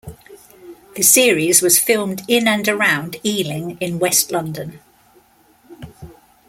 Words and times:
The 0.95 1.03
series 1.03 1.61
was 1.61 1.77
filmed 1.77 2.23
in 2.27 2.47
and 2.47 2.67
around 2.67 3.23
Ealing 3.23 3.77
in 3.79 3.99
west 3.99 4.31
London. 4.31 4.79